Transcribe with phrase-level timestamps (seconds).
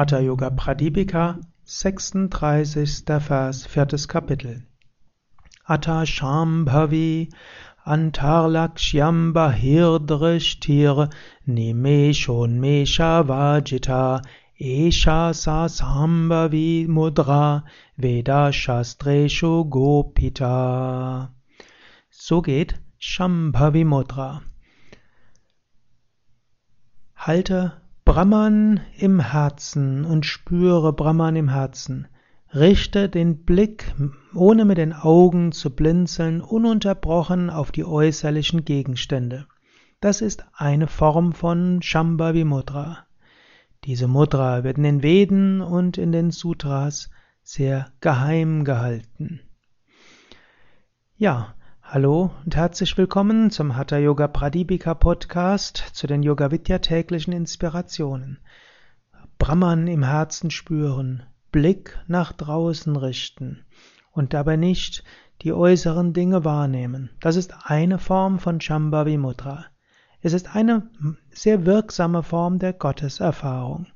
[0.00, 2.30] Hatha Yoga Pradipika, 36.
[3.06, 4.62] Vers, viertes Kapitel.
[5.68, 7.30] Atta Shambhavi
[7.86, 11.12] Antarlakshyam Bahirdrishtir
[11.46, 14.24] Nimeshon Mesha Vajita
[14.58, 17.62] Esha Sasambhavi Mudra
[17.98, 21.28] Veda Shastreshu Gopita.
[22.08, 24.40] So geht Shambhavi Mudra.
[27.18, 32.08] Halte Brahman im Herzen und spüre Brahman im Herzen.
[32.52, 33.94] Richte den Blick,
[34.34, 39.46] ohne mit den Augen zu blinzeln, ununterbrochen auf die äußerlichen Gegenstände.
[40.00, 43.06] Das ist eine Form von Shambhavi Mudra.
[43.84, 47.10] Diese Mudra wird in den Veden und in den Sutras
[47.44, 49.38] sehr geheim gehalten.
[51.16, 51.54] Ja,
[51.92, 58.38] Hallo und herzlich willkommen zum Hatha Yoga Pradipika Podcast zu den Yoga Vidya täglichen Inspirationen.
[59.40, 63.64] Brahman im Herzen spüren, Blick nach draußen richten
[64.12, 65.02] und dabei nicht
[65.42, 67.10] die äußeren Dinge wahrnehmen.
[67.20, 69.64] Das ist eine Form von Shambhavi Mudra.
[70.20, 70.88] Es ist eine
[71.32, 73.88] sehr wirksame Form der Gotteserfahrung.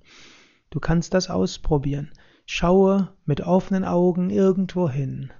[0.70, 2.10] Du kannst das ausprobieren.
[2.44, 5.30] Schaue mit offenen Augen irgendwo hin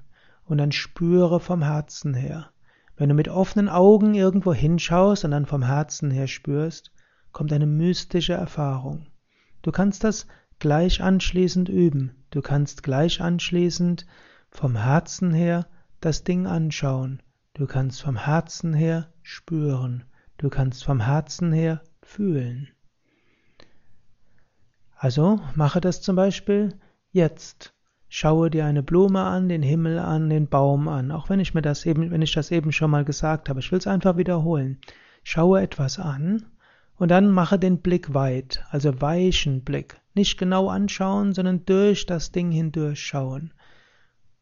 [0.45, 2.51] und dann spüre vom Herzen her.
[2.97, 6.93] Wenn du mit offenen Augen irgendwo hinschaust und dann vom Herzen her spürst,
[7.33, 9.07] kommt eine mystische Erfahrung.
[9.63, 10.27] Du kannst das
[10.59, 12.25] gleich anschließend üben.
[12.31, 14.07] Du kannst gleich anschließend
[14.51, 15.67] vom Herzen her
[16.01, 17.23] das Ding anschauen.
[17.55, 20.05] Du kannst vom Herzen her spüren.
[20.39, 22.69] Du kannst vom Herzen her fühlen.
[24.97, 26.79] Also mache das zum Beispiel
[27.11, 27.74] jetzt.
[28.17, 31.63] Schaue dir eine Blume an, den Himmel an, den Baum an, auch wenn ich mir
[31.63, 33.59] das eben, wenn ich das eben schon mal gesagt habe.
[33.59, 34.79] Ich will es einfach wiederholen.
[35.25, 36.47] Schaue etwas an
[36.95, 40.01] und dann mache den Blick weit, also weichen Blick.
[40.15, 43.53] Nicht genau anschauen, sondern durch das Ding hindurch schauen.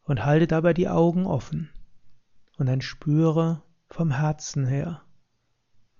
[0.03, 1.71] Und halte dabei die Augen offen.
[2.59, 5.01] Und dann spüre vom Herzen her.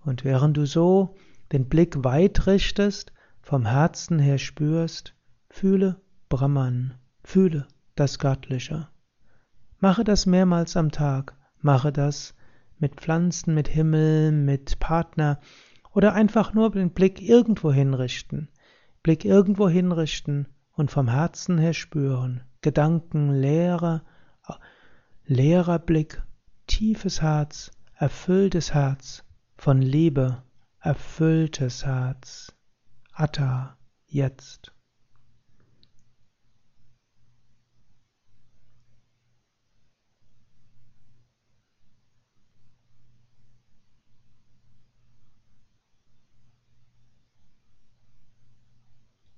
[0.05, 1.15] Und während du so
[1.51, 5.15] den Blick weit richtest, vom Herzen her spürst,
[5.49, 6.93] fühle Brahman.
[7.23, 8.89] Fühle das Göttliche.
[9.79, 11.35] Mache das mehrmals am Tag.
[11.59, 12.35] Mache das
[12.79, 15.39] mit Pflanzen, mit Himmel, mit Partner
[15.93, 18.49] oder einfach nur den Blick irgendwo hinrichten.
[19.03, 22.43] Blick irgendwo hinrichten und vom Herzen her spüren.
[22.61, 24.03] Gedanken, leerer,
[25.25, 26.21] leerer Blick,
[26.67, 29.23] tiefes Herz, erfülltes Herz,
[29.55, 30.43] von Liebe,
[30.79, 32.53] erfülltes Herz.
[33.13, 34.73] Atta, jetzt.